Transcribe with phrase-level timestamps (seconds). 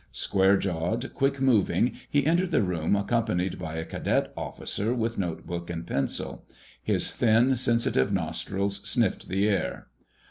[0.11, 5.69] Square jawed, quick moving, he entered the room accompanied by a cadet officer with notebook
[5.69, 6.43] and pencil.
[6.81, 9.89] His thin, sensitive nostrils sniffed the air.